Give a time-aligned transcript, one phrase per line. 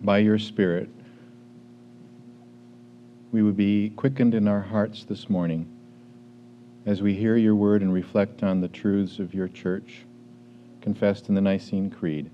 [0.00, 0.88] by your Spirit,
[3.32, 5.66] we would be quickened in our hearts this morning
[6.86, 10.04] as we hear your word and reflect on the truths of your church
[10.80, 12.30] confessed in the Nicene Creed.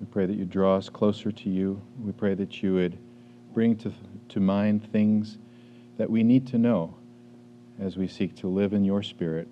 [0.00, 1.80] We pray that you draw us closer to you.
[2.02, 2.98] We pray that you would
[3.52, 3.92] bring to,
[4.30, 5.38] to mind things
[5.98, 6.94] that we need to know
[7.78, 9.48] as we seek to live in your spirit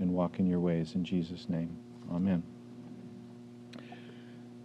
[0.00, 0.94] and walk in your ways.
[0.94, 1.76] In Jesus' name,
[2.12, 2.42] amen.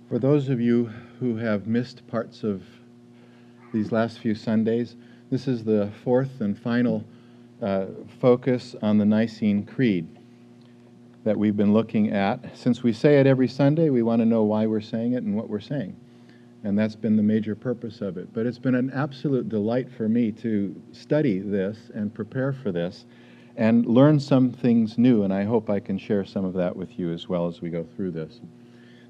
[0.09, 0.85] For those of you
[1.19, 2.63] who have missed parts of
[3.73, 4.95] these last few Sundays,
[5.29, 7.03] this is the fourth and final
[7.61, 7.87] uh,
[8.21, 10.07] focus on the Nicene Creed
[11.25, 12.57] that we've been looking at.
[12.57, 15.35] Since we say it every Sunday, we want to know why we're saying it and
[15.35, 15.93] what we're saying.
[16.63, 18.33] And that's been the major purpose of it.
[18.33, 23.03] But it's been an absolute delight for me to study this and prepare for this
[23.57, 25.23] and learn some things new.
[25.23, 27.69] And I hope I can share some of that with you as well as we
[27.69, 28.39] go through this.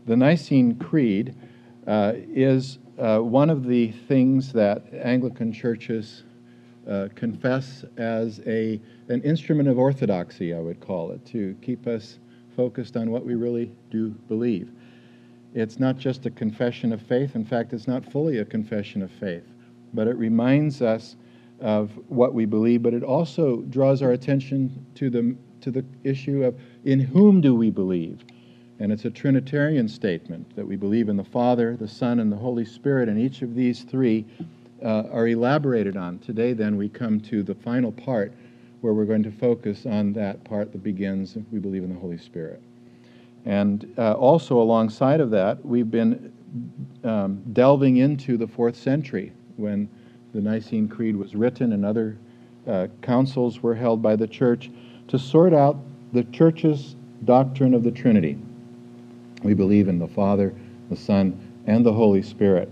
[0.07, 1.35] The Nicene Creed
[1.85, 6.23] uh, is uh, one of the things that Anglican churches
[6.89, 12.19] uh, confess as a, an instrument of orthodoxy, I would call it, to keep us
[12.55, 14.71] focused on what we really do believe.
[15.53, 17.35] It's not just a confession of faith.
[17.35, 19.43] In fact, it's not fully a confession of faith,
[19.93, 21.17] but it reminds us
[21.59, 26.45] of what we believe, but it also draws our attention to the, to the issue
[26.45, 28.23] of in whom do we believe?
[28.79, 32.37] And it's a Trinitarian statement that we believe in the Father, the Son, and the
[32.37, 34.25] Holy Spirit, and each of these three
[34.83, 36.19] uh, are elaborated on.
[36.19, 38.31] Today, then, we come to the final part
[38.81, 42.19] where we're going to focus on that part that begins, we believe in the Holy
[42.19, 42.61] Spirit.
[43.45, 46.31] And uh, also, alongside of that, we've been
[47.03, 49.89] um, delving into the fourth century when
[50.33, 52.17] the Nicene Creed was written and other
[52.67, 54.69] uh, councils were held by the church
[55.07, 55.77] to sort out
[56.13, 58.37] the church's doctrine of the Trinity.
[59.43, 60.53] We believe in the Father,
[60.89, 62.69] the Son, and the Holy Spirit.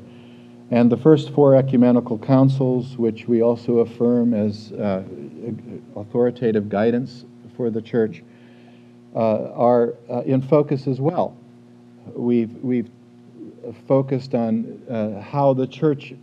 [0.72, 5.04] And the first four ecumenical councils, which we also affirm as uh,
[5.96, 8.24] authoritative guidance for the church,
[9.16, 11.38] uh, are uh, in focus as well.
[12.14, 12.90] We've, we've
[13.88, 16.14] focused on uh, how the church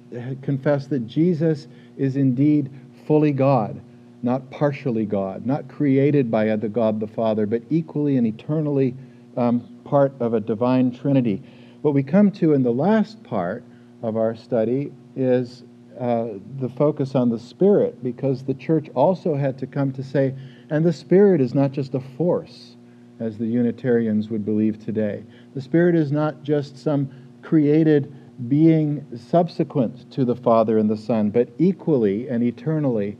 [0.42, 2.70] confessed that Jesus is indeed
[3.06, 3.80] fully God,
[4.22, 8.94] not partially God, not created by the God the Father, but equally and eternally
[9.37, 11.43] um, part of a divine Trinity.
[11.82, 13.65] What we come to in the last part
[14.03, 15.65] of our study is
[15.98, 16.28] uh,
[16.59, 20.34] the focus on the Spirit, because the church also had to come to say,
[20.71, 22.76] and the Spirit is not just a force,
[23.21, 25.22] as the Unitarians would believe today.
[25.54, 27.10] The Spirit is not just some
[27.42, 28.12] created
[28.48, 33.16] being subsequent to the Father and the Son, but equally and eternally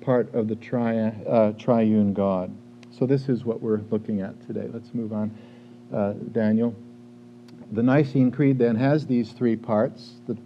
[0.00, 2.50] part of the tri- uh, triune God.
[2.90, 4.68] So, this is what we're looking at today.
[4.72, 5.36] Let's move on,
[5.92, 6.74] uh, Daniel.
[7.72, 10.36] The Nicene Creed then has these three parts the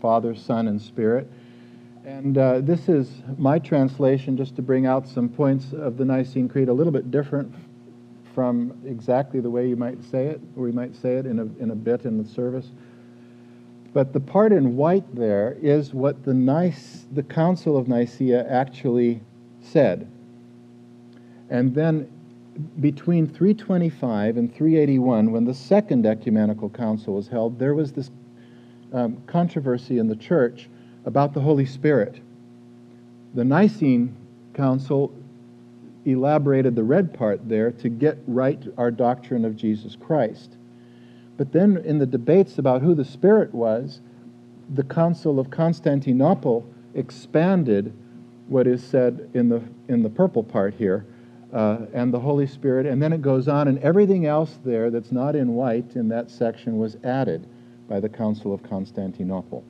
[0.00, 1.30] Father, Son, and Spirit.
[2.04, 6.48] And uh, this is my translation just to bring out some points of the Nicene
[6.48, 7.54] Creed, a little bit different
[8.34, 11.62] from exactly the way you might say it, or we might say it in a,
[11.62, 12.68] in a bit in the service.
[13.94, 19.20] But the part in white there is what the, nice, the Council of Nicaea actually
[19.62, 20.06] said.
[21.48, 22.10] And then
[22.80, 28.10] between 325 and 381, when the Second Ecumenical Council was held, there was this
[28.92, 30.68] um, controversy in the church
[31.04, 32.20] about the Holy Spirit.
[33.34, 34.14] The Nicene
[34.54, 35.12] Council
[36.04, 40.56] elaborated the red part there to get right our doctrine of Jesus Christ.
[41.36, 44.00] But then in the debates about who the Spirit was,
[44.72, 47.92] the Council of Constantinople expanded
[48.46, 51.04] what is said in the, in the purple part here,
[51.54, 55.12] uh, and the Holy Spirit, and then it goes on, and everything else there that's
[55.12, 57.46] not in white in that section was added
[57.88, 59.62] by the Council of Constantinople.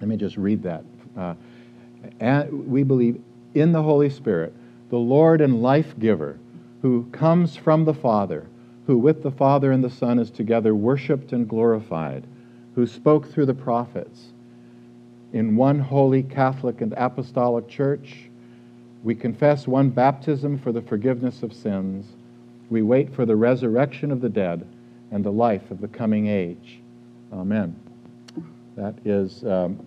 [0.00, 0.84] Let me just read that.
[1.16, 1.34] Uh,
[2.20, 3.20] and we believe
[3.54, 4.54] in the Holy Spirit,
[4.90, 6.38] the Lord and life giver,
[6.82, 8.46] who comes from the Father,
[8.86, 12.24] who with the Father and the Son is together worshiped and glorified,
[12.74, 14.32] who spoke through the prophets.
[15.32, 18.28] In one holy Catholic and Apostolic Church,
[19.02, 22.06] we confess one baptism for the forgiveness of sins.
[22.70, 24.66] We wait for the resurrection of the dead
[25.10, 26.80] and the life of the coming age.
[27.32, 27.74] Amen.
[28.76, 29.84] That is, um,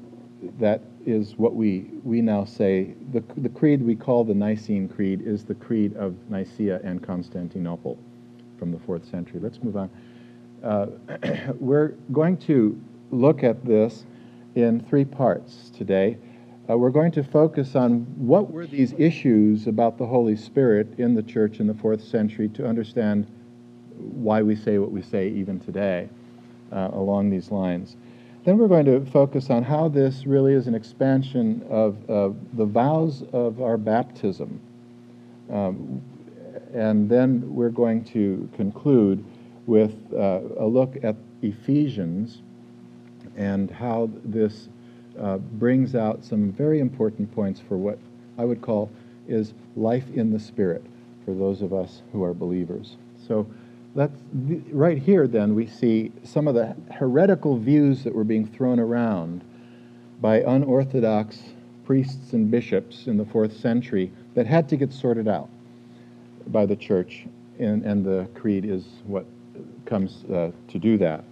[0.59, 2.93] that is what we, we now say.
[3.13, 7.97] The, the creed we call the Nicene Creed is the creed of Nicaea and Constantinople
[8.59, 9.39] from the fourth century.
[9.39, 9.89] Let's move on.
[10.63, 10.87] Uh,
[11.59, 12.79] we're going to
[13.11, 14.05] look at this
[14.55, 16.17] in three parts today.
[16.67, 21.13] Uh, we're going to focus on what were these issues about the Holy Spirit in
[21.13, 23.27] the church in the fourth century to understand
[23.97, 26.09] why we say what we say even today
[26.71, 27.97] uh, along these lines.
[28.45, 32.65] Then we're going to focus on how this really is an expansion of, of the
[32.65, 34.59] vows of our baptism.
[35.51, 36.01] Um,
[36.73, 39.23] and then we're going to conclude
[39.67, 42.41] with uh, a look at Ephesians
[43.35, 44.67] and how this
[45.19, 47.97] uh, brings out some very important points for what
[48.37, 48.89] I would call
[49.27, 50.83] is life in the Spirit
[51.23, 52.97] for those of us who are believers.
[53.27, 53.47] So
[53.95, 54.19] that's
[54.71, 55.27] right here.
[55.27, 59.43] Then we see some of the heretical views that were being thrown around
[60.21, 61.41] by unorthodox
[61.85, 65.49] priests and bishops in the fourth century that had to get sorted out
[66.47, 67.25] by the church,
[67.59, 69.25] and, and the creed is what
[69.85, 71.23] comes uh, to do that.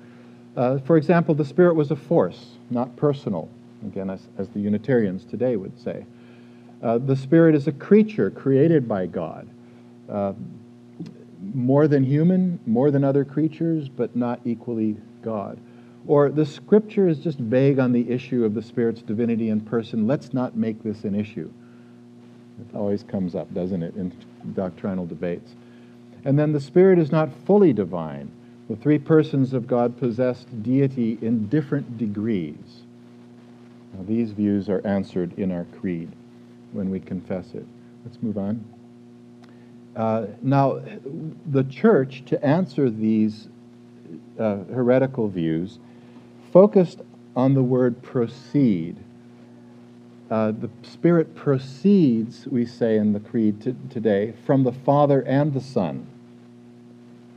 [0.56, 3.50] Uh, for example, the Spirit was a force, not personal,
[3.86, 6.06] again, as, as the Unitarians today would say.
[6.82, 9.48] Uh, the Spirit is a creature created by God,
[10.10, 10.34] uh,
[11.54, 15.60] more than human, more than other creatures, but not equally God.
[16.06, 20.08] Or the Scripture is just vague on the issue of the Spirit's divinity and person.
[20.08, 21.50] Let's not make this an issue.
[22.60, 24.14] It always comes up, doesn't it, in
[24.54, 25.56] doctrinal debates.
[26.26, 28.32] And then the Spirit is not fully divine.
[28.70, 32.84] The three persons of God possessed deity in different degrees.
[33.94, 36.10] Now, these views are answered in our creed
[36.72, 37.66] when we confess it.
[38.04, 38.66] Let's move on.
[39.96, 40.82] Uh, now,
[41.46, 43.48] the church, to answer these
[44.40, 45.78] uh, heretical views,
[46.52, 47.02] focused
[47.36, 48.98] on the word proceed.
[50.32, 55.54] Uh, the Spirit proceeds, we say in the Creed t- today, from the Father and
[55.54, 56.08] the Son.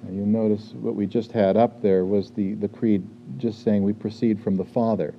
[0.03, 3.07] Now you'll notice what we just had up there was the, the Creed
[3.37, 5.15] just saying we proceed from the Father.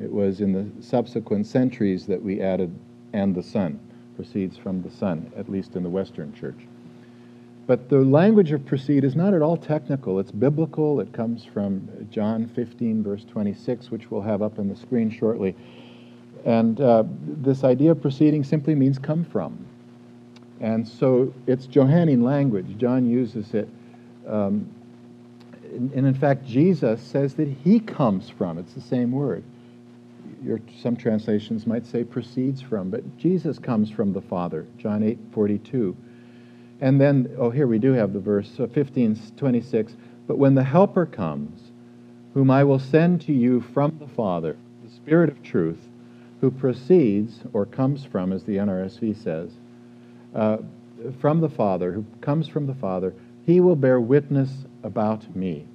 [0.00, 2.74] It was in the subsequent centuries that we added
[3.12, 3.80] and the Son,
[4.14, 6.66] proceeds from the Son, at least in the Western Church.
[7.66, 10.20] But the language of proceed is not at all technical.
[10.20, 11.00] It's biblical.
[11.00, 15.56] It comes from John 15, verse 26, which we'll have up on the screen shortly.
[16.44, 19.66] And uh, this idea of proceeding simply means come from.
[20.60, 22.78] And so it's Johannine language.
[22.78, 23.68] John uses it.
[24.28, 24.70] Um,
[25.64, 28.58] and, and in fact, Jesus says that he comes from.
[28.58, 29.42] It's the same word
[30.46, 35.18] your, some translations might say proceeds from, but Jesus comes from the Father, John 8
[35.32, 35.96] 42.
[36.80, 39.94] And then, oh, here we do have the verse, so 15 26.
[40.26, 41.60] But when the Helper comes,
[42.34, 45.88] whom I will send to you from the Father, the Spirit of truth,
[46.40, 49.50] who proceeds, or comes from, as the NRSV says,
[50.34, 50.58] uh,
[51.20, 53.14] from the Father, who comes from the Father,
[53.46, 54.50] he will bear witness
[54.82, 55.66] about me.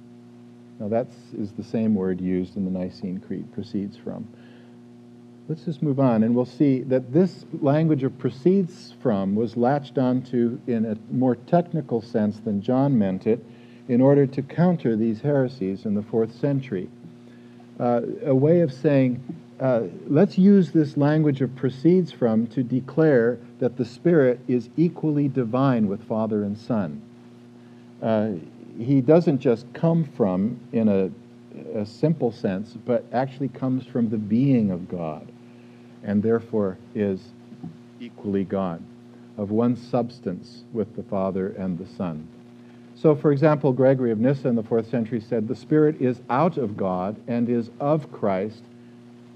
[0.78, 4.26] Now, that is the same word used in the Nicene Creed, proceeds from.
[5.48, 9.98] Let's just move on, and we'll see that this language of proceeds from was latched
[9.98, 13.44] onto in a more technical sense than John meant it
[13.88, 16.88] in order to counter these heresies in the fourth century.
[17.80, 19.20] Uh, a way of saying,
[19.58, 25.26] uh, let's use this language of proceeds from to declare that the Spirit is equally
[25.26, 27.02] divine with Father and Son.
[28.00, 28.30] Uh,
[28.78, 31.10] he doesn't just come from in a
[31.74, 35.31] a simple sense, but actually comes from the being of God
[36.04, 37.20] and therefore is
[38.00, 38.82] equally God,
[39.38, 42.26] of one substance with the Father and the Son.
[42.94, 46.56] So, for example, Gregory of Nyssa in the fourth century said, The Spirit is out
[46.56, 48.62] of God and is of Christ.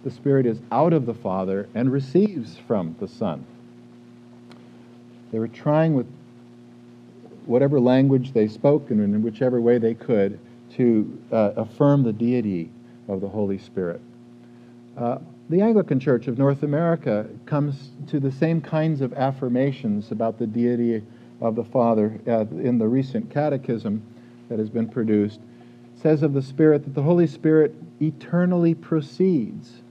[0.05, 3.45] The Spirit is out of the Father and receives from the Son.
[5.33, 6.07] They were trying with
[7.47, 10.39] whatever language they spoke and in whichever way they could
[10.77, 12.71] to uh, affirm the deity
[13.09, 14.01] of the Holy Spirit.
[14.97, 20.39] Uh, the Anglican Church of North America comes to the same kinds of affirmations about
[20.39, 21.03] the deity
[21.41, 24.03] of the Father uh, in the recent catechism
[24.49, 25.39] that has been produced.
[25.97, 29.83] It says of the Spirit that the Holy Spirit eternally proceeds.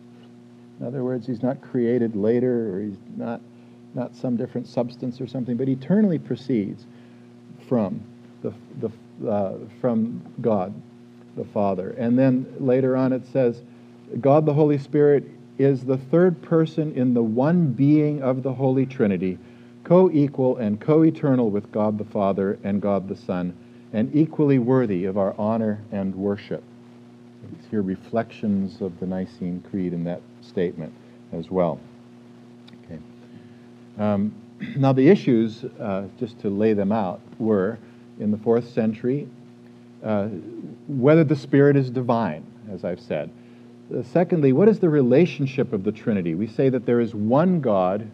[0.80, 3.40] In other words, he's not created later or he's not,
[3.94, 6.86] not some different substance or something, but eternally proceeds
[7.68, 8.02] from
[8.42, 8.92] the, the
[9.30, 10.74] uh, from God
[11.38, 11.92] the Father.
[11.92, 13.62] And then later on it says,
[14.20, 15.24] God the Holy Spirit
[15.58, 19.38] is the third person in the one being of the Holy Trinity,
[19.84, 23.56] co equal and co eternal with God the Father and God the Son,
[23.94, 26.64] and equally worthy of our honor and worship.
[27.58, 30.94] It's here reflections of the Nicene Creed in that statement
[31.32, 31.80] as well.
[32.86, 33.00] Okay.
[33.98, 34.34] Um,
[34.76, 37.78] now, the issues, uh, just to lay them out, were
[38.20, 39.28] in the fourth century,
[40.04, 40.28] uh,
[40.88, 43.30] whether the Spirit is divine, as I've said.
[43.94, 46.34] Uh, secondly, what is the relationship of the Trinity?
[46.34, 48.10] We say that there is one God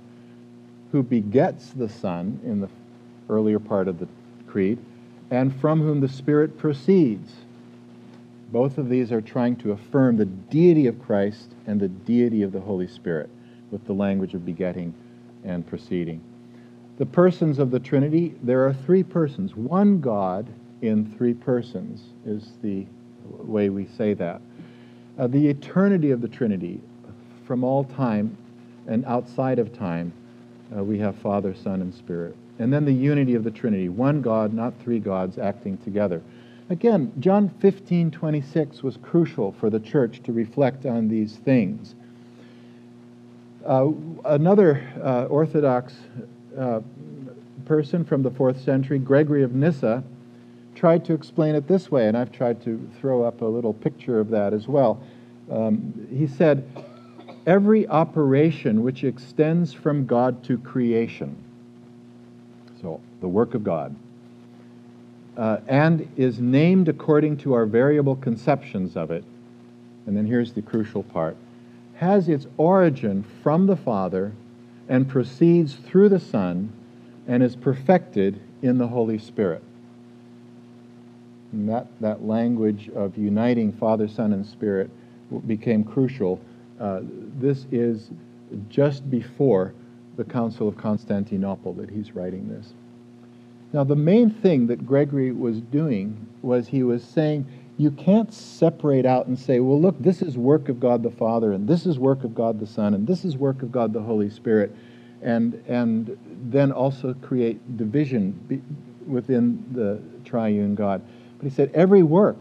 [0.91, 2.69] who begets the Son in the
[3.29, 4.07] earlier part of the
[4.47, 4.77] Creed,
[5.29, 7.31] and from whom the Spirit proceeds.
[8.51, 12.51] Both of these are trying to affirm the deity of Christ and the deity of
[12.51, 13.29] the Holy Spirit
[13.71, 14.93] with the language of begetting
[15.45, 16.21] and proceeding.
[16.97, 19.55] The persons of the Trinity, there are three persons.
[19.55, 20.47] One God
[20.81, 22.85] in three persons is the
[23.23, 24.41] way we say that.
[25.21, 26.81] Uh, the eternity of the Trinity,
[27.45, 28.35] from all time
[28.87, 30.11] and outside of time,
[30.75, 32.35] uh, we have Father, Son, and Spirit.
[32.57, 36.23] And then the unity of the Trinity, one God, not three gods acting together.
[36.71, 41.93] Again, John 15, 26 was crucial for the church to reflect on these things.
[43.63, 43.91] Uh,
[44.25, 45.93] another uh, Orthodox
[46.57, 46.79] uh,
[47.65, 50.03] person from the fourth century, Gregory of Nyssa,
[50.81, 54.19] tried to explain it this way, and I've tried to throw up a little picture
[54.19, 55.00] of that as well.
[55.51, 56.67] Um, he said,
[57.45, 61.35] Every operation which extends from God to creation,
[62.81, 63.95] so the work of God,
[65.38, 69.23] uh, and is named according to our variable conceptions of it,
[70.07, 71.38] and then here's the crucial part,
[71.97, 74.31] has its origin from the Father
[74.89, 76.73] and proceeds through the Son
[77.27, 79.61] and is perfected in the Holy Spirit.
[81.53, 84.89] That, that language of uniting Father, Son, and Spirit
[85.48, 86.39] became crucial.
[86.79, 87.01] Uh,
[87.39, 88.10] this is
[88.70, 89.74] just before
[90.17, 92.74] the Council of Constantinople that he's writing this.
[93.74, 97.46] Now, the main thing that Gregory was doing was he was saying,
[97.77, 101.53] you can't separate out and say, well, look, this is work of God the Father,
[101.53, 104.01] and this is work of God the Son, and this is work of God the
[104.01, 104.75] Holy Spirit,
[105.22, 106.17] and, and
[106.51, 108.63] then also create division
[109.08, 111.01] within the triune God.
[111.41, 112.38] But he said, every work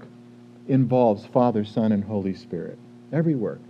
[0.69, 2.79] involves Father, Son, and Holy Spirit.
[3.15, 3.61] Every work.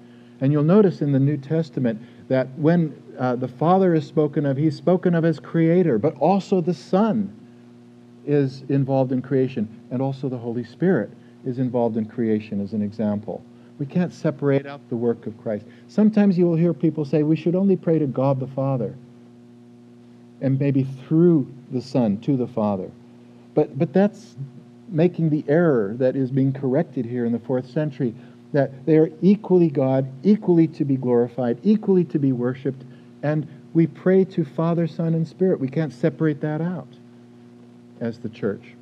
[0.40, 4.56] And you'll notice in the New Testament that when uh, the Father is spoken of,
[4.56, 7.32] he's spoken of as creator, but also the Son
[8.26, 11.10] is involved in creation, and also the Holy Spirit
[11.46, 13.40] is involved in creation as an example.
[13.78, 15.64] We can't separate out the work of Christ.
[15.86, 18.96] Sometimes you will hear people say we should only pray to God the Father,
[20.40, 22.90] and maybe through the Son to the Father.
[23.54, 24.34] But, but that's
[24.90, 28.14] making the error that is being corrected here in the fourth century
[28.52, 32.82] that they are equally God, equally to be glorified, equally to be worshiped,
[33.22, 35.60] and we pray to Father, Son, and Spirit.
[35.60, 36.88] We can't separate that out
[38.00, 38.74] as the church.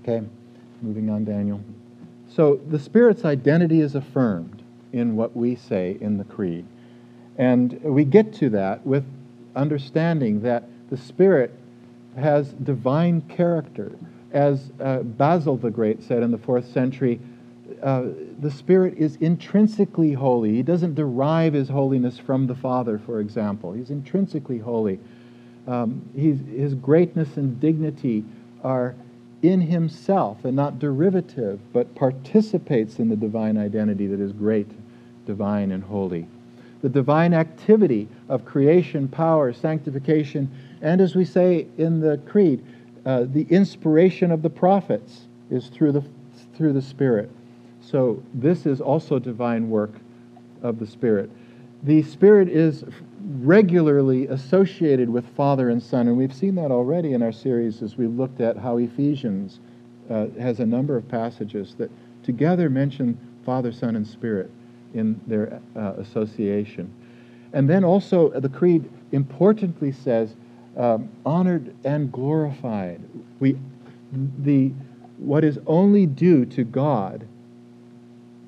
[0.00, 0.26] Okay,
[0.80, 1.60] moving on, Daniel.
[2.28, 4.62] So the Spirit's identity is affirmed
[4.92, 6.64] in what we say in the Creed.
[7.38, 9.04] And we get to that with
[9.54, 11.54] understanding that the Spirit
[12.16, 13.92] has divine character.
[14.32, 17.20] As uh, Basil the Great said in the fourth century,
[17.82, 18.04] uh,
[18.40, 20.54] the Spirit is intrinsically holy.
[20.54, 23.72] He doesn't derive his holiness from the Father, for example.
[23.72, 24.98] He's intrinsically holy.
[25.66, 28.24] Um, his greatness and dignity
[28.64, 28.94] are
[29.42, 34.70] in himself and not derivative, but participates in the divine identity that is great,
[35.26, 36.26] divine, and holy.
[36.80, 42.64] The divine activity of creation, power, sanctification, and as we say in the Creed,
[43.04, 46.04] uh, the inspiration of the prophets is through the,
[46.54, 47.30] through the Spirit.
[47.80, 49.92] So this is also divine work
[50.62, 51.30] of the Spirit.
[51.82, 52.84] The Spirit is
[53.40, 57.96] regularly associated with Father and Son, and we've seen that already in our series as
[57.96, 59.58] we looked at how Ephesians
[60.08, 61.90] uh, has a number of passages that
[62.22, 64.50] together mention Father, Son, and Spirit
[64.94, 66.92] in their uh, association.
[67.52, 70.34] And then also the Creed importantly says,
[70.76, 73.00] um, honored and glorified.
[73.40, 73.58] We,
[74.12, 74.72] the,
[75.18, 77.26] what is only due to God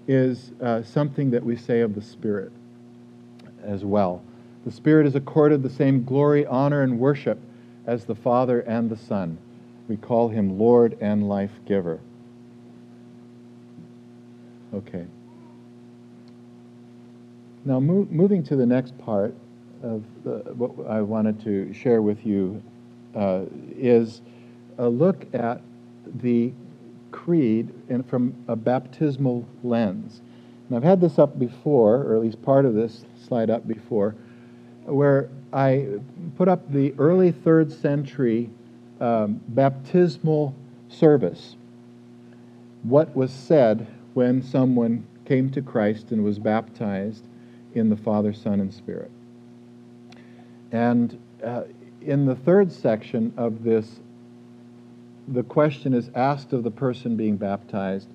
[0.07, 2.53] is uh, something that we say of the Spirit
[3.63, 4.23] as well.
[4.65, 7.39] The Spirit is accorded the same glory, honor, and worship
[7.87, 9.39] as the Father and the Son.
[9.89, 12.01] We call him Lord and life giver.
[14.73, 15.07] Okay.
[17.65, 19.35] Now, mo- moving to the next part
[19.85, 22.63] of the, what I wanted to share with you
[23.15, 23.43] uh,
[23.77, 24.23] is
[24.79, 25.61] a look at
[26.07, 26.53] the
[27.13, 30.21] creed and from a baptismal lens.
[30.69, 34.15] And I've had this up before, or at least part of this slide up before,
[34.85, 35.87] where I
[36.37, 38.51] put up the early third century
[39.01, 40.55] um, baptismal
[40.89, 41.57] service.
[42.83, 47.25] What was said when someone came to Christ and was baptized
[47.75, 49.11] in the Father, Son, and Spirit.
[50.75, 51.63] And uh,
[52.01, 54.01] in the third section of this
[55.29, 58.09] the question is asked of the person being baptized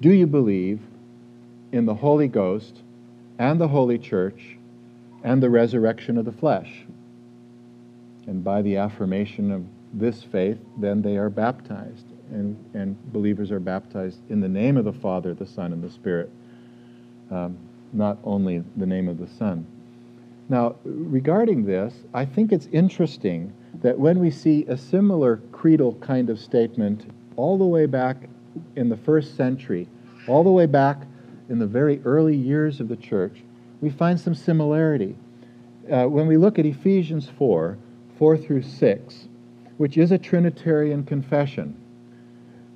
[0.00, 0.80] Do you believe
[1.70, 2.80] in the Holy Ghost
[3.38, 4.56] and the Holy Church
[5.22, 6.84] and the resurrection of the flesh?
[8.26, 12.06] And by the affirmation of this faith, then they are baptized.
[12.32, 15.90] and, and believers are baptized in the name of the Father, the Son, and the
[15.90, 16.28] Spirit,
[17.30, 17.56] um,
[17.92, 19.64] not only the name of the Son.
[20.48, 26.28] Now, regarding this, I think it's interesting that when we see a similar creedal kind
[26.28, 28.28] of statement all the way back
[28.76, 29.88] in the first century,
[30.28, 31.02] all the way back
[31.48, 33.42] in the very early years of the church,
[33.80, 35.16] we find some similarity.
[35.90, 37.78] Uh, when we look at Ephesians 4
[38.18, 39.28] 4 through 6,
[39.76, 41.76] which is a Trinitarian confession,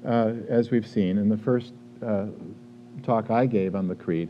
[0.04, 1.72] uh, as we've seen in the first
[2.04, 2.26] uh,
[3.02, 4.28] talk I gave on the Creed,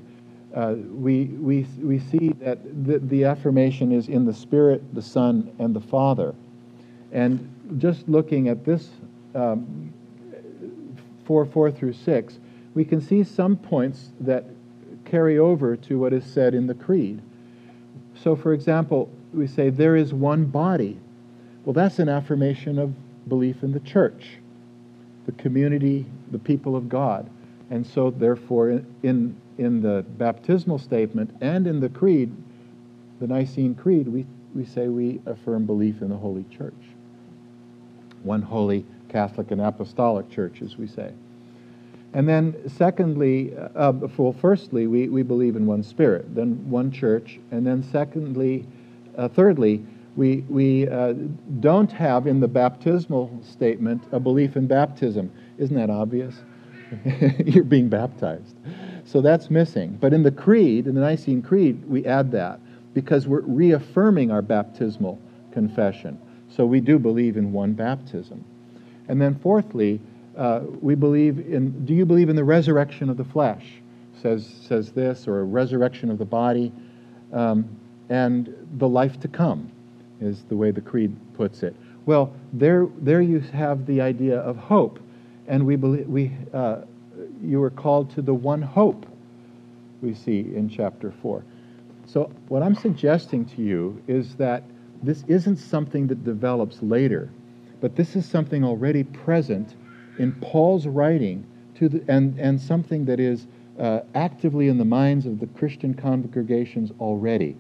[0.55, 5.51] uh, we, we, we see that the, the affirmation is in the Spirit, the Son,
[5.59, 6.35] and the Father.
[7.13, 8.89] And just looking at this
[9.35, 9.93] um,
[11.27, 12.39] 4 4 through 6,
[12.75, 14.45] we can see some points that
[15.05, 17.21] carry over to what is said in the Creed.
[18.15, 20.99] So, for example, we say, There is one body.
[21.65, 22.95] Well, that's an affirmation of
[23.29, 24.39] belief in the church,
[25.27, 27.29] the community, the people of God.
[27.71, 32.33] And so, therefore, in, in the baptismal statement and in the creed,
[33.21, 34.25] the Nicene Creed, we,
[34.55, 36.73] we say we affirm belief in the Holy Church.
[38.23, 41.13] One holy Catholic and Apostolic Church, as we say.
[42.15, 47.39] And then, secondly, uh, well, firstly, we, we believe in one Spirit, then one church,
[47.51, 48.67] and then, secondly,
[49.17, 49.85] uh, thirdly,
[50.17, 51.15] we, we uh,
[51.61, 55.31] don't have in the baptismal statement a belief in baptism.
[55.59, 56.35] Isn't that obvious?
[57.45, 58.57] You're being baptized.
[59.09, 59.97] So that's missing.
[59.99, 62.61] But in the Creed, in the Nicene Creed, we add that
[62.93, 65.19] because we're reaffirming our baptismal
[65.51, 66.21] confession.
[66.51, 68.45] So we do believe in one baptism.
[69.09, 69.99] And then, fourthly,
[70.37, 73.65] uh, we believe in do you believe in the resurrection of the flesh?
[74.21, 76.71] Says, says this, or a resurrection of the body,
[77.33, 77.67] um,
[78.11, 79.71] and the life to come,
[80.21, 81.75] is the way the Creed puts it.
[82.05, 84.99] Well, there, there you have the idea of hope
[85.49, 86.83] and we believe we uh,
[87.43, 89.07] you are called to the one hope
[90.03, 91.43] we see in chapter 4
[92.07, 94.63] so what i'm suggesting to you is that
[95.03, 97.31] this isn't something that develops later
[97.81, 99.75] but this is something already present
[100.19, 101.45] in paul's writing
[101.77, 103.47] to the, and, and something that is
[103.79, 107.57] uh, actively in the minds of the christian congregations already.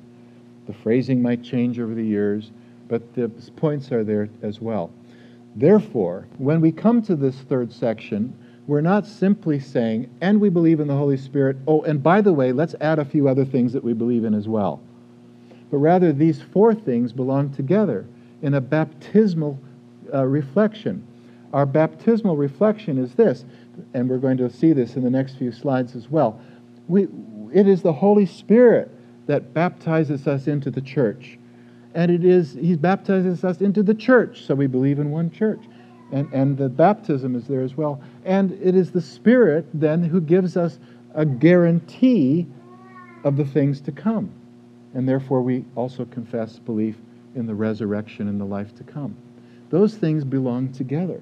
[0.67, 2.51] The phrasing might change over the years
[2.89, 4.91] but the points are there as well.
[5.55, 8.35] Therefore, when we come to this third section,
[8.69, 12.35] we're not simply saying, and we believe in the Holy Spirit, oh, and by the
[12.35, 14.83] way, let's add a few other things that we believe in as well.
[15.71, 18.07] But rather, these four things belong together
[18.43, 19.59] in a baptismal
[20.13, 21.07] uh, reflection.
[21.55, 23.47] Our baptismal reflection is this,
[23.95, 26.39] and we're going to see this in the next few slides as well.
[26.89, 27.09] We,
[27.55, 28.91] it is the Holy Spirit
[29.27, 31.39] that baptizes us into the church
[31.95, 35.61] and it is he baptizes us into the church so we believe in one church
[36.13, 38.01] and, and the baptism is there as well.
[38.25, 40.79] And it is the spirit then who gives us
[41.15, 42.47] a guarantee
[43.25, 44.31] of the things to come.
[44.95, 46.97] And therefore we also confess belief
[47.35, 49.17] in the resurrection and the life to come.
[49.71, 51.21] Those things belong together.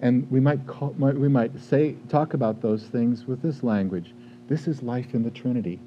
[0.00, 4.14] And we might, call, we might say talk about those things with this language.
[4.48, 5.78] This is life in the trinity.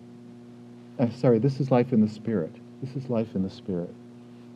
[0.99, 2.53] Uh, sorry this is life in the spirit.
[2.83, 3.89] This is life in the Spirit.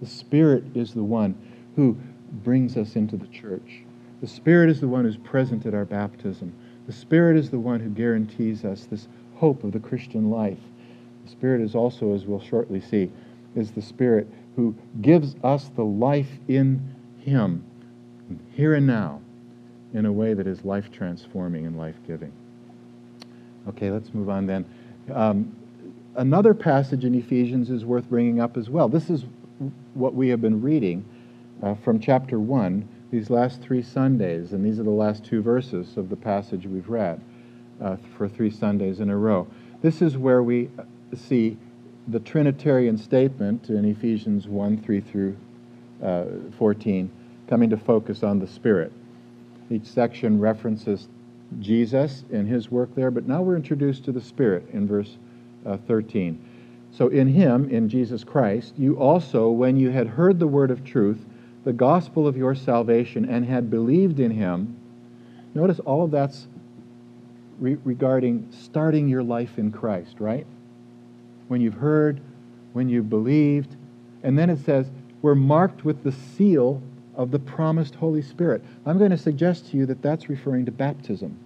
[0.01, 1.33] The Spirit is the one
[1.77, 1.97] who
[2.31, 3.81] brings us into the church.
[4.21, 6.53] The Spirit is the one who's present at our baptism.
[6.87, 10.59] The Spirit is the one who guarantees us this hope of the Christian life.
[11.25, 13.11] The Spirit is also, as we'll shortly see,
[13.55, 17.63] is the Spirit who gives us the life in Him,
[18.53, 19.21] here and now,
[19.93, 22.31] in a way that is life transforming and life giving.
[23.69, 24.65] Okay, let's move on then.
[25.13, 25.55] Um,
[26.15, 28.89] another passage in Ephesians is worth bringing up as well.
[28.89, 29.25] This is
[29.93, 31.05] what we have been reading
[31.63, 35.95] uh, from chapter 1 these last three Sundays, and these are the last two verses
[35.95, 37.21] of the passage we've read
[37.81, 39.47] uh, for three Sundays in a row.
[39.81, 40.69] This is where we
[41.15, 41.57] see
[42.09, 45.37] the Trinitarian statement in Ephesians 1 3 through
[46.03, 46.25] uh,
[46.57, 47.09] 14
[47.47, 48.91] coming to focus on the Spirit.
[49.69, 51.07] Each section references
[51.59, 55.17] Jesus and his work there, but now we're introduced to the Spirit in verse
[55.65, 56.43] uh, 13.
[56.91, 60.83] So, in him, in Jesus Christ, you also, when you had heard the word of
[60.83, 61.25] truth,
[61.67, 64.73] the gospel of your salvation, and had believed in him,
[65.53, 66.47] notice all of that's
[67.59, 70.47] re- regarding starting your life in Christ, right?
[71.49, 72.21] When you've heard,
[72.71, 73.75] when you've believed,
[74.23, 74.89] and then it says,
[75.21, 76.81] we're marked with the seal
[77.17, 78.63] of the promised Holy Spirit.
[78.85, 81.37] I'm going to suggest to you that that's referring to baptism.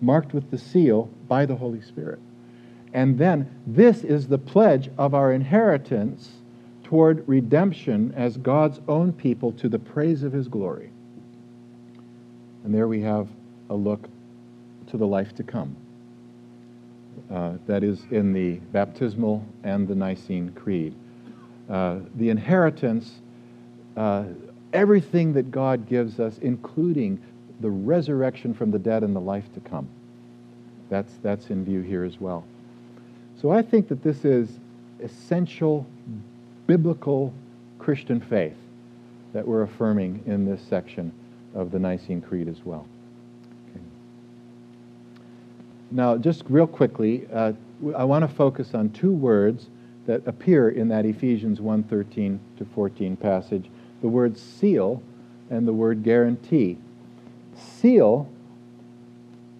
[0.00, 2.20] Marked with the seal by the Holy Spirit.
[2.94, 6.30] And then this is the pledge of our inheritance
[6.92, 10.90] toward redemption as God's own people to the praise of his glory.
[12.64, 13.28] And there we have
[13.70, 14.10] a look
[14.88, 15.74] to the life to come.
[17.32, 20.94] Uh, that is in the baptismal and the Nicene Creed.
[21.70, 23.22] Uh, the inheritance,
[23.96, 24.24] uh,
[24.74, 27.18] everything that God gives us, including
[27.62, 29.88] the resurrection from the dead and the life to come.
[30.90, 32.44] That's, that's in view here as well.
[33.40, 34.50] So I think that this is
[35.02, 35.86] essential
[36.72, 37.34] biblical
[37.78, 38.56] Christian faith
[39.34, 41.12] that we're affirming in this section
[41.54, 42.86] of the Nicene Creed as well.
[43.68, 43.84] Okay.
[45.90, 47.52] Now, just real quickly, uh,
[47.94, 49.66] I want to focus on two words
[50.06, 53.68] that appear in that Ephesians 1:13 to 14 passage:
[54.00, 55.02] the word seal
[55.50, 56.78] and the word guarantee.
[57.54, 58.26] Seal.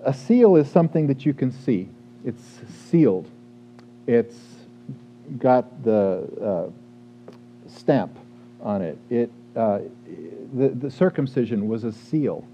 [0.02, 1.90] A seal is something that you can see.
[2.24, 3.28] It's sealed.
[4.06, 4.40] It's
[5.38, 6.81] got the uh,
[7.82, 8.16] stamp
[8.60, 8.96] on it.
[9.10, 9.80] It uh,
[10.54, 12.46] the, the circumcision was a seal.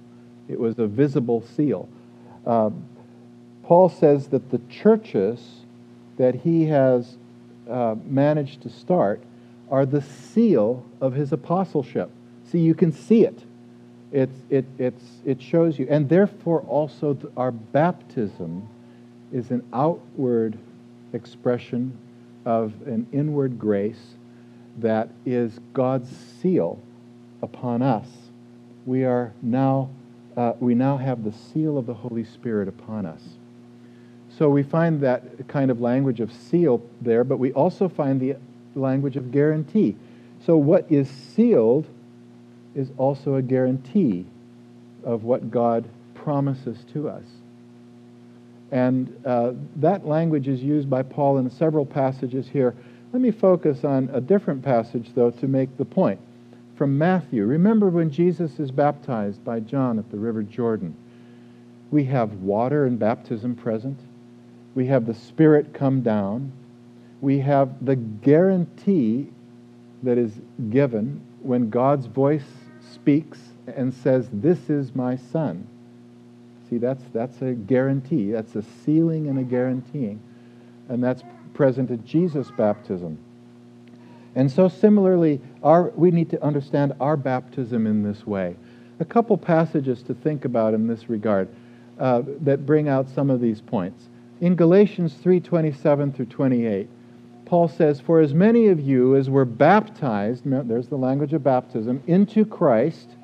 [0.48, 1.88] It was a visible seal.
[2.46, 2.70] Uh,
[3.62, 5.60] Paul says that the churches
[6.16, 7.18] that he has
[7.68, 9.22] uh, managed to start
[9.70, 12.10] are the seal of his apostleship.
[12.50, 13.38] See, you can see it.
[14.10, 15.86] It's, it, it's, it shows you.
[15.90, 18.66] And therefore, also, our baptism
[19.32, 20.58] is an outward
[21.12, 21.96] expression
[22.46, 24.14] of an inward grace
[24.80, 26.08] that is God's
[26.40, 26.80] seal
[27.42, 28.06] upon us.
[28.86, 29.90] We are now,
[30.36, 33.22] uh, we now have the seal of the Holy Spirit upon us.
[34.38, 38.36] So we find that kind of language of seal there, but we also find the
[38.74, 39.96] language of guarantee.
[40.44, 41.86] So what is sealed
[42.74, 44.26] is also a guarantee
[45.02, 47.24] of what God promises to us.
[48.70, 52.74] And uh, that language is used by Paul in several passages here.
[53.12, 56.20] Let me focus on a different passage, though, to make the point.
[56.76, 57.44] From Matthew.
[57.44, 60.94] Remember when Jesus is baptized by John at the River Jordan?
[61.90, 63.98] We have water and baptism present.
[64.74, 66.52] We have the Spirit come down.
[67.20, 69.28] We have the guarantee
[70.02, 70.32] that is
[70.70, 72.46] given when God's voice
[72.92, 75.66] speaks and says, This is my Son.
[76.68, 78.32] See, that's, that's a guarantee.
[78.32, 80.20] That's a sealing and a guaranteeing.
[80.88, 81.22] And that's
[81.58, 83.18] present at Jesus' baptism.
[84.36, 88.54] And so, similarly, our, we need to understand our baptism in this way.
[89.00, 91.48] A couple passages to think about in this regard
[91.98, 94.04] uh, that bring out some of these points.
[94.40, 96.88] In Galatians 3:27 through 28,
[97.44, 102.00] Paul says, "For as many of you as were baptized, there's the language of baptism,
[102.06, 103.16] into Christ,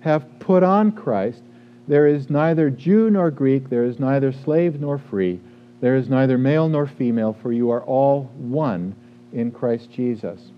[0.00, 1.42] have put on Christ.
[1.86, 5.38] There is neither Jew nor Greek, there is neither slave nor free,
[5.82, 8.94] there is neither male nor female, for you are all one
[9.34, 10.50] in Christ Jesus."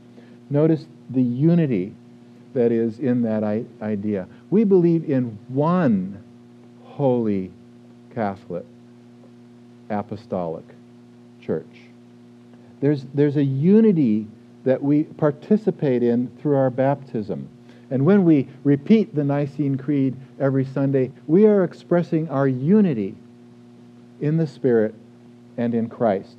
[0.51, 1.93] Notice the unity
[2.53, 3.43] that is in that
[3.83, 4.29] idea.
[4.51, 6.19] We believe in one
[6.85, 7.51] holy
[8.15, 8.65] Catholic
[9.91, 10.65] apostolic
[11.41, 11.81] church.
[12.81, 14.27] There's, there's a unity
[14.65, 17.49] that we participate in through our baptism.
[17.91, 23.15] And when we repeat the Nicene Creed every Sunday, we are expressing our unity
[24.21, 24.95] in the Spirit
[25.57, 26.37] and in Christ.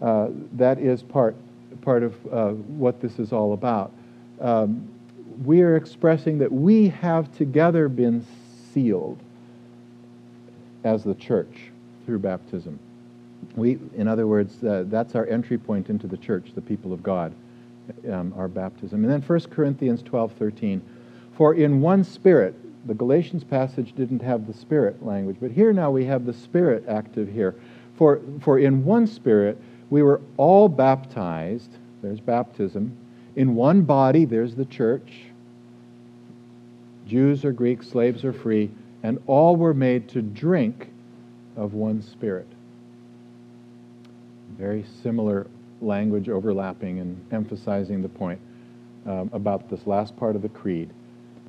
[0.00, 1.36] Uh, that is part,
[1.82, 3.92] part of uh, what this is all about.
[4.40, 4.88] Um,
[5.44, 8.24] we are expressing that we have together been
[8.72, 9.18] sealed
[10.84, 11.70] as the church
[12.04, 12.78] through baptism.
[13.54, 17.02] We, in other words, uh, that's our entry point into the church, the people of
[17.02, 17.34] God,
[18.10, 19.04] um, our baptism.
[19.04, 20.82] And then 1 Corinthians 12, 13.
[21.36, 22.54] For in one spirit,
[22.86, 26.84] the Galatians passage didn't have the spirit language, but here now we have the spirit
[26.88, 27.54] active here.
[27.96, 31.70] For, for in one spirit, we were all baptized,
[32.02, 32.96] there's baptism,
[33.36, 35.24] in one body, there's the church.
[37.06, 38.70] Jews or Greeks, slaves or free,
[39.02, 40.88] and all were made to drink
[41.56, 42.48] of one Spirit.
[44.58, 45.46] Very similar
[45.80, 48.40] language overlapping and emphasizing the point
[49.06, 50.90] um, about this last part of the creed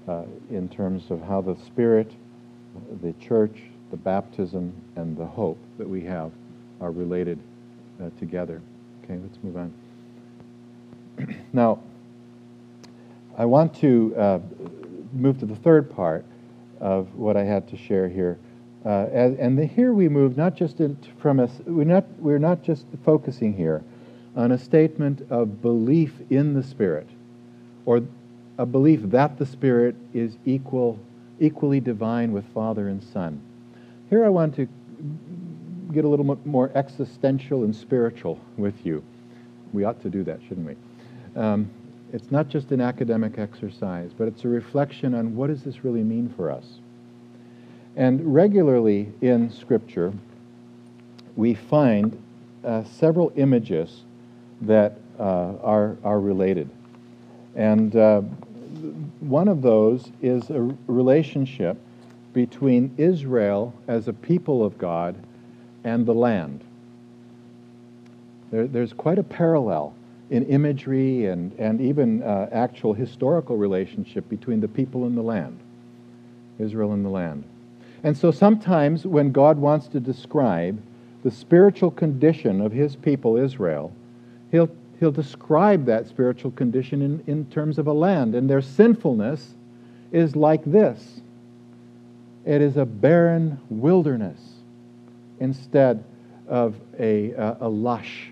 [0.08, 2.12] uh, in terms of how the Spirit,
[3.02, 3.58] the church,
[3.92, 6.32] the baptism, and the hope that we have
[6.82, 7.40] are related
[8.02, 8.62] uh, together.
[9.04, 9.74] Okay, let's move on.
[11.54, 11.80] now,
[13.38, 14.40] I want to uh,
[15.14, 16.26] move to the third part
[16.80, 18.38] of what I had to share here
[18.88, 22.38] uh, and, and the, here we move not just in, from us, we're not, we're
[22.38, 23.84] not just focusing here
[24.34, 27.08] on a statement of belief in the Spirit
[27.86, 28.02] or
[28.58, 30.98] a belief that the Spirit is equal,
[31.38, 33.42] equally divine with Father and Son.
[34.10, 34.68] Here I want to
[35.92, 39.04] get a little more existential and spiritual with you.
[39.74, 41.42] We ought to do that, shouldn't we?
[41.42, 41.70] Um,
[42.14, 46.04] it's not just an academic exercise, but it's a reflection on what does this really
[46.04, 46.66] mean for us?
[47.98, 50.14] And regularly in Scripture,
[51.36, 52.18] we find
[52.64, 54.04] uh, several images
[54.62, 56.70] that uh, are, are related.
[57.56, 58.22] And uh,
[59.20, 61.78] one of those is a relationship
[62.38, 65.16] between Israel as a people of God
[65.84, 66.64] and the land.
[68.52, 69.96] There, there's quite a parallel
[70.30, 75.60] in imagery and, and even uh, actual historical relationship between the people and the land,
[76.60, 77.44] Israel and the land.
[78.04, 80.80] And so sometimes when God wants to describe
[81.24, 83.92] the spiritual condition of his people, Israel,
[84.52, 84.70] he'll,
[85.00, 88.36] he'll describe that spiritual condition in, in terms of a land.
[88.36, 89.56] And their sinfulness
[90.12, 91.22] is like this
[92.48, 94.40] it is a barren wilderness
[95.40, 96.04] instead
[96.48, 98.32] of a, uh, a lush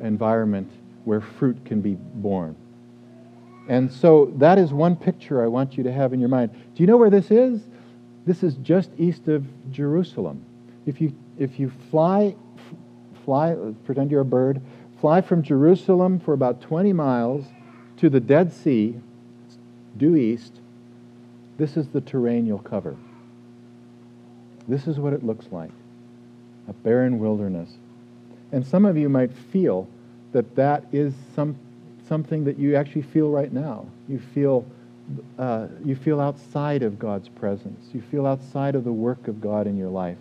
[0.00, 0.70] environment
[1.04, 2.54] where fruit can be born.
[3.66, 6.50] And so that is one picture I want you to have in your mind.
[6.74, 7.62] Do you know where this is?
[8.26, 10.44] This is just east of Jerusalem.
[10.84, 12.34] If you, if you fly,
[13.24, 14.60] fly, pretend you're a bird,
[15.00, 17.46] fly from Jerusalem for about 20 miles
[17.96, 19.00] to the Dead Sea,
[19.96, 20.60] due east,
[21.56, 22.94] this is the terrain you'll cover.
[24.68, 25.70] This is what it looks like
[26.68, 27.70] a barren wilderness.
[28.52, 29.86] And some of you might feel
[30.32, 31.56] that that is some,
[32.08, 33.86] something that you actually feel right now.
[34.08, 34.64] You feel,
[35.38, 37.90] uh, you feel outside of God's presence.
[37.92, 40.16] You feel outside of the work of God in your life.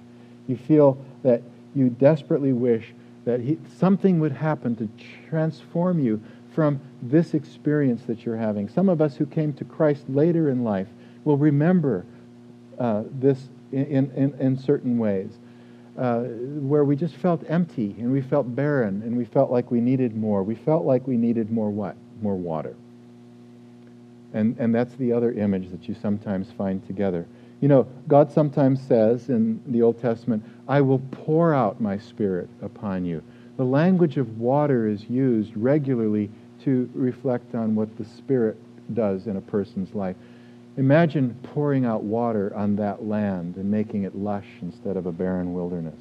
[0.48, 1.42] You feel that
[1.76, 2.94] you desperately wish
[3.26, 4.90] that he, something would happen to
[5.30, 6.22] transform you
[6.54, 8.68] from this experience that you're having.
[8.70, 10.88] Some of us who came to Christ later in life
[11.24, 12.06] will remember
[12.78, 15.32] uh, this in, in, in certain ways,
[15.98, 19.80] uh, where we just felt empty and we felt barren and we felt like we
[19.80, 20.44] needed more.
[20.44, 21.96] We felt like we needed more what?
[22.22, 22.76] More water.
[24.34, 27.28] And, and that's the other image that you sometimes find together.
[27.62, 32.50] You know, God sometimes says in the Old Testament, I will pour out my spirit
[32.62, 33.22] upon you.
[33.58, 36.32] The language of water is used regularly
[36.64, 38.58] to reflect on what the Spirit
[38.94, 40.16] does in a person's life.
[40.78, 45.54] Imagine pouring out water on that land and making it lush instead of a barren
[45.54, 46.00] wilderness.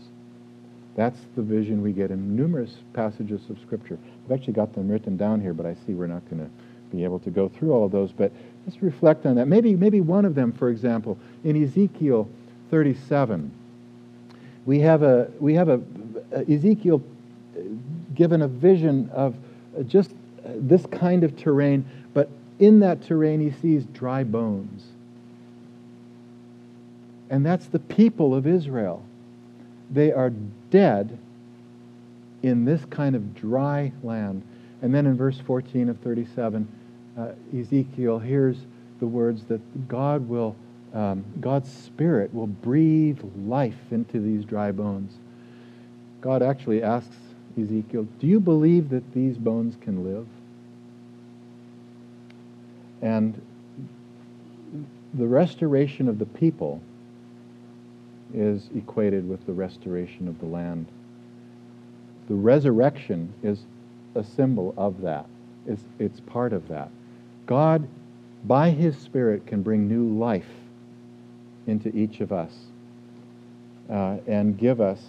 [0.96, 3.98] That's the vision we get in numerous passages of Scripture.
[4.24, 6.50] I've actually got them written down here, but I see we're not going to
[6.94, 8.12] be able to go through all of those.
[8.12, 8.32] But
[8.66, 9.46] let's reflect on that.
[9.46, 12.28] Maybe, maybe one of them, for example, in Ezekiel
[12.70, 13.50] 37,
[14.64, 15.80] we have a we have a
[16.48, 17.02] Ezekiel
[17.56, 17.60] uh,
[18.14, 19.34] given a vision of
[19.86, 20.12] just
[20.44, 21.84] this kind of terrain,
[22.58, 24.84] in that terrain, he sees dry bones.
[27.30, 29.04] And that's the people of Israel.
[29.90, 30.30] They are
[30.70, 31.18] dead
[32.42, 34.42] in this kind of dry land.
[34.82, 36.68] And then in verse 14 of 37,
[37.16, 38.56] uh, Ezekiel hears
[39.00, 40.56] the words that God will,
[40.92, 45.12] um, God's Spirit will breathe life into these dry bones.
[46.20, 47.16] God actually asks
[47.60, 50.26] Ezekiel, Do you believe that these bones can live?
[53.02, 53.40] And
[55.14, 56.80] the restoration of the people
[58.32, 60.86] is equated with the restoration of the land.
[62.28, 63.64] The resurrection is
[64.14, 65.26] a symbol of that.
[65.66, 66.90] It's, it's part of that.
[67.46, 67.86] God,
[68.44, 70.48] by His Spirit, can bring new life
[71.66, 72.52] into each of us
[73.90, 75.00] uh, and give us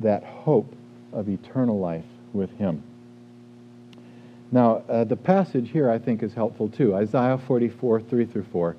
[0.00, 0.72] that hope
[1.12, 2.82] of eternal life with Him.
[4.52, 6.94] Now, uh, the passage here I think is helpful too.
[6.94, 8.76] Isaiah 44, 3 through 4.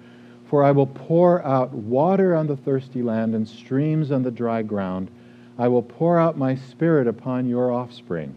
[0.50, 4.62] For I will pour out water on the thirsty land and streams on the dry
[4.64, 5.10] ground.
[5.58, 8.36] I will pour out my spirit upon your offspring,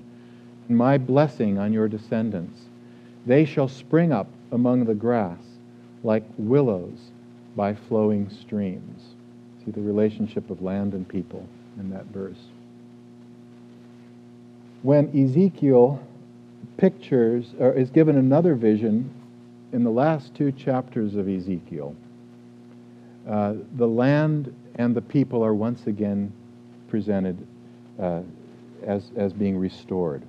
[0.69, 2.61] and my blessing on your descendants.
[3.27, 5.41] They shall spring up among the grass
[6.05, 6.99] like willows
[7.57, 9.15] by flowing streams.
[9.65, 12.39] See the relationship of land and people in that verse.
[14.83, 16.01] When Ezekiel
[16.77, 19.11] pictures, or is given another vision
[19.73, 21.97] in the last two chapters of Ezekiel.
[23.29, 26.33] Uh, the land and the people are once again
[26.89, 27.47] presented
[28.01, 28.21] uh,
[28.85, 30.23] as, as being restored.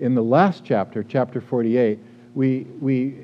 [0.00, 1.98] In the last chapter, chapter 48,
[2.34, 3.16] we, we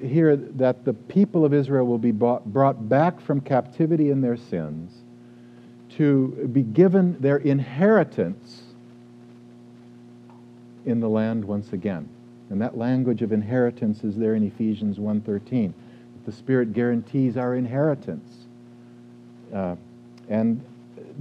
[0.00, 4.36] hear that the people of Israel will be brought, brought back from captivity in their
[4.36, 4.92] sins
[5.90, 8.62] to be given their inheritance
[10.86, 12.08] in the land once again.
[12.48, 15.72] And that language of inheritance is there in Ephesians 1.13.
[16.24, 18.46] The Spirit guarantees our inheritance.
[19.52, 19.76] Uh,
[20.28, 20.64] and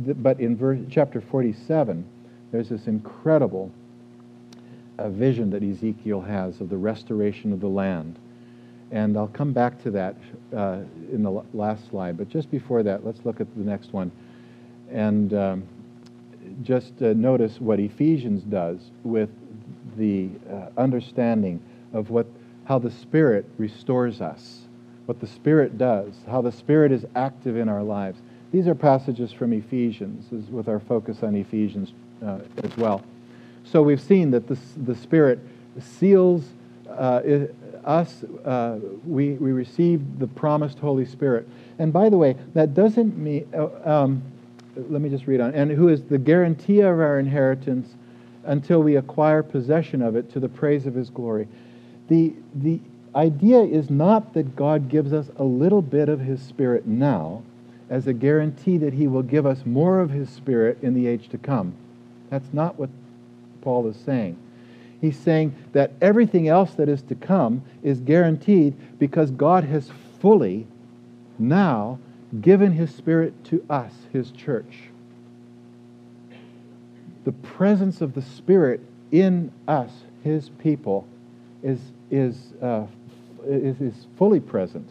[0.05, 2.05] th- but in verse, chapter 47,
[2.51, 3.71] there's this incredible
[4.97, 8.17] uh, vision that Ezekiel has of the restoration of the land.
[8.91, 10.15] And I'll come back to that
[10.55, 10.79] uh,
[11.11, 12.17] in the last slide.
[12.17, 14.11] But just before that, let's look at the next one.
[14.91, 15.63] And um,
[16.61, 19.29] just uh, notice what Ephesians does with
[19.97, 21.61] the uh, understanding
[21.93, 22.27] of what,
[22.65, 24.61] how the Spirit restores us,
[25.05, 28.19] what the Spirit does, how the Spirit is active in our lives.
[28.51, 31.93] These are passages from Ephesians, with our focus on Ephesians
[32.25, 33.03] uh, as well.
[33.63, 35.39] So we've seen that the, the Spirit
[35.79, 36.43] seals
[36.89, 37.21] uh,
[37.83, 41.47] us, uh, we, we receive the promised Holy Spirit.
[41.79, 44.23] And by the way, that doesn't mean, uh, um,
[44.75, 47.95] let me just read on, and who is the guarantee of our inheritance
[48.45, 51.47] until we acquire possession of it to the praise of his glory.
[52.07, 52.79] The, the
[53.15, 57.43] idea is not that God gives us a little bit of his Spirit now
[57.89, 61.29] as a guarantee that he will give us more of his Spirit in the age
[61.29, 61.73] to come.
[62.29, 62.89] That's not what
[63.61, 64.37] Paul is saying.
[65.01, 70.67] He's saying that everything else that is to come is guaranteed because God has fully
[71.37, 71.99] now
[72.41, 74.84] given his Spirit to us, his church.
[77.25, 79.91] The presence of the Spirit in us,
[80.23, 81.07] his people,
[81.63, 81.79] is,
[82.11, 82.85] is, uh,
[83.45, 84.87] is, is fully present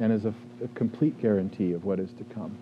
[0.00, 2.56] and is a, a complete guarantee of what is to come.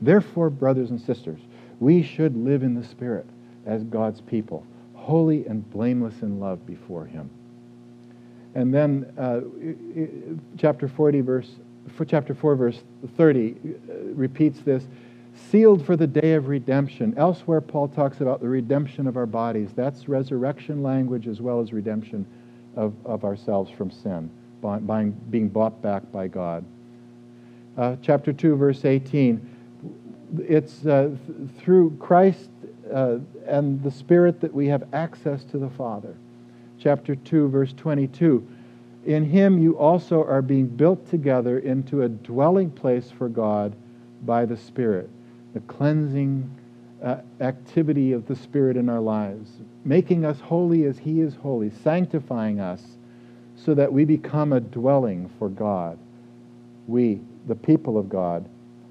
[0.00, 1.40] Therefore, brothers and sisters,
[1.80, 3.26] we should live in the Spirit
[3.66, 7.30] as God's people, holy and blameless in love before Him.
[8.54, 9.40] And then uh,
[10.58, 11.50] chapter 40, verse,
[12.06, 12.82] chapter 4, verse
[13.16, 14.84] 30 uh, repeats this
[15.34, 17.14] sealed for the day of redemption.
[17.16, 19.70] Elsewhere, Paul talks about the redemption of our bodies.
[19.74, 22.26] That's resurrection language as well as redemption
[22.76, 26.64] of, of ourselves from sin, by, by being bought back by God.
[27.76, 29.48] Uh, chapter 2, verse 18.
[30.38, 32.50] It's uh, th- through Christ
[32.92, 36.14] uh, and the Spirit that we have access to the Father.
[36.78, 38.46] Chapter 2, verse 22.
[39.04, 43.74] In him you also are being built together into a dwelling place for God
[44.24, 45.10] by the Spirit,
[45.54, 46.50] the cleansing
[47.02, 49.50] uh, activity of the Spirit in our lives,
[49.84, 52.82] making us holy as He is holy, sanctifying us
[53.56, 55.98] so that we become a dwelling for God.
[56.86, 58.48] We, the people of God,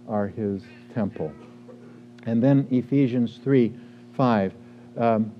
[0.07, 0.61] are His
[0.93, 1.31] temple.
[2.25, 3.73] And then Ephesians 3
[4.13, 4.53] 5.
[4.97, 5.31] Um,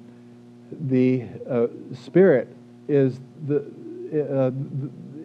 [0.88, 2.48] the uh, Spirit
[2.88, 3.66] is the,
[4.14, 4.52] uh,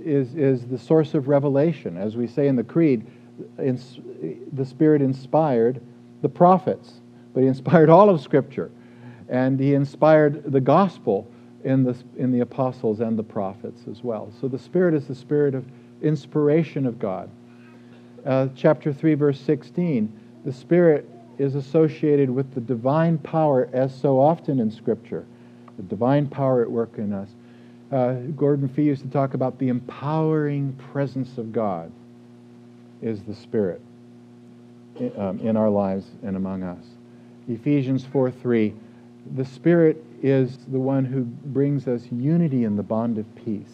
[0.05, 1.97] is, is the source of revelation.
[1.97, 3.07] As we say in the Creed,
[3.59, 5.81] the Spirit inspired
[6.23, 7.01] the prophets,
[7.35, 8.71] but He inspired all of Scripture.
[9.29, 11.29] And He inspired the gospel
[11.65, 14.33] in the, in the apostles and the prophets as well.
[14.41, 15.65] So the Spirit is the Spirit of
[16.03, 17.29] inspiration of God.
[18.25, 20.13] Uh, chapter 3, verse 16
[20.45, 25.27] the Spirit is associated with the divine power, as so often in Scripture,
[25.77, 27.29] the divine power at work in us.
[27.91, 31.91] Uh, Gordon Fee used to talk about the empowering presence of God
[33.03, 33.81] is the Spirit
[34.97, 36.85] in, um, in our lives and among us.
[37.49, 38.75] Ephesians 4 3,
[39.35, 43.73] the Spirit is the one who brings us unity in the bond of peace.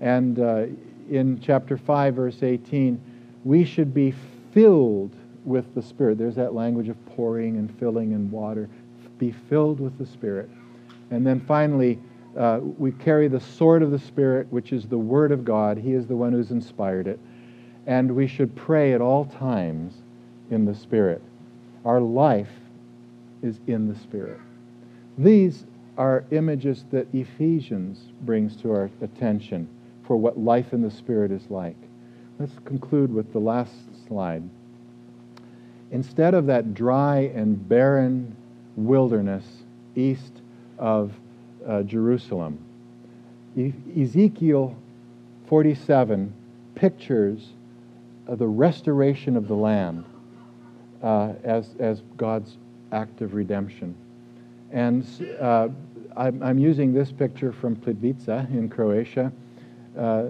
[0.00, 0.66] And uh,
[1.10, 3.00] in chapter 5, verse 18,
[3.44, 4.14] we should be
[4.52, 5.14] filled
[5.44, 6.18] with the Spirit.
[6.18, 8.68] There's that language of pouring and filling and water.
[9.18, 10.48] Be filled with the Spirit.
[11.10, 11.98] And then finally,
[12.38, 15.76] uh, we carry the sword of the Spirit, which is the Word of God.
[15.76, 17.18] He is the one who's inspired it.
[17.86, 19.94] And we should pray at all times
[20.50, 21.22] in the Spirit.
[21.84, 22.52] Our life
[23.42, 24.38] is in the Spirit.
[25.16, 25.64] These
[25.96, 29.68] are images that Ephesians brings to our attention
[30.06, 31.76] for what life in the Spirit is like.
[32.38, 33.74] Let's conclude with the last
[34.06, 34.42] slide
[35.90, 38.36] instead of that dry and barren
[38.76, 39.44] wilderness
[39.96, 40.32] east
[40.78, 41.12] of
[41.66, 42.58] uh, Jerusalem,
[43.56, 44.76] e- Ezekiel
[45.48, 46.32] 47
[46.74, 47.50] pictures
[48.28, 50.04] the restoration of the land
[51.02, 52.56] uh, as, as God's
[52.92, 53.94] act of redemption.
[54.72, 55.06] And
[55.40, 55.68] uh,
[56.16, 59.32] I'm, I'm, using this picture from Plitvice in Croatia.
[59.98, 60.26] Uh,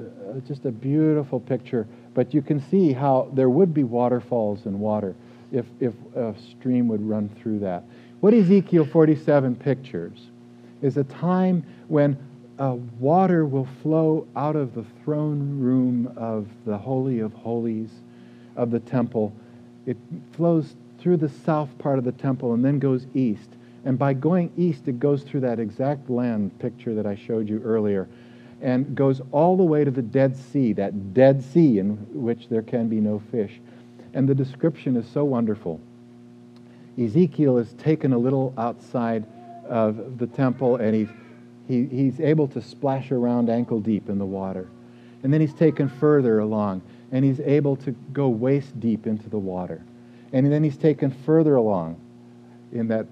[0.47, 5.15] just a beautiful picture, but you can see how there would be waterfalls and water
[5.53, 7.85] if, if a stream would run through that.
[8.21, 10.31] What Ezekiel 47 pictures
[10.83, 12.17] is a time when
[12.61, 17.91] uh, water will flow out of the throne room of the Holy of Holies
[18.55, 19.33] of the temple.
[19.87, 19.97] It
[20.33, 23.49] flows through the south part of the temple and then goes east.
[23.87, 27.63] And by going east, it goes through that exact land picture that I showed you
[27.65, 28.09] earlier
[28.61, 32.61] and goes all the way to the Dead Sea, that Dead Sea in which there
[32.61, 33.59] can be no fish.
[34.13, 35.81] And the description is so wonderful.
[36.99, 39.25] Ezekiel is taken a little outside
[39.67, 41.09] of the temple and he's,
[41.71, 44.69] he, he's able to splash around ankle deep in the water.
[45.23, 49.39] And then he's taken further along, and he's able to go waist deep into the
[49.39, 49.85] water.
[50.33, 52.01] And then he's taken further along
[52.73, 53.07] in that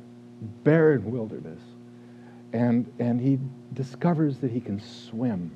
[0.64, 1.60] barren wilderness.
[2.52, 3.38] And, and he
[3.74, 5.52] discovers that he can swim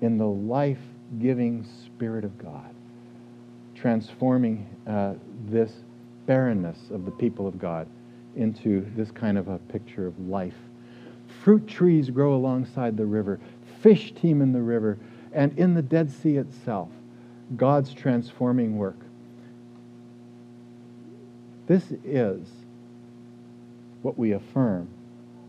[0.00, 0.78] in the life
[1.18, 2.72] giving Spirit of God,
[3.74, 5.14] transforming uh,
[5.46, 5.72] this
[6.26, 7.88] barrenness of the people of God
[8.36, 10.54] into this kind of a picture of life.
[11.42, 13.40] Fruit trees grow alongside the river,
[13.80, 14.98] fish teem in the river,
[15.32, 16.90] and in the Dead Sea itself,
[17.56, 18.98] God's transforming work.
[21.66, 22.46] This is
[24.02, 24.88] what we affirm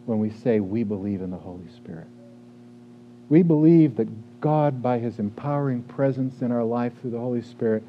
[0.06, 2.08] when we say we believe in the Holy Spirit.
[3.30, 4.08] We believe that
[4.40, 7.84] God, by his empowering presence in our life through the Holy Spirit,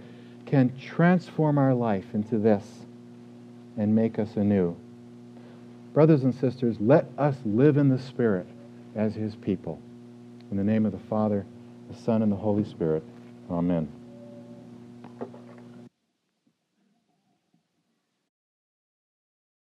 [0.46, 2.64] can transform our life into this
[3.76, 4.76] and make us anew.
[5.93, 8.47] Brothers and sisters, let us live in the Spirit
[8.95, 9.80] as his people.
[10.51, 11.45] In the name of the Father,
[11.90, 13.03] the Son, and the Holy Spirit.
[13.51, 13.88] Amen.